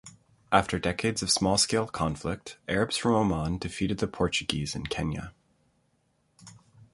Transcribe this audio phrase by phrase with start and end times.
[0.51, 5.31] After decades of small-scale conflict, Arabs from Oman defeated the Portuguese in Kenya.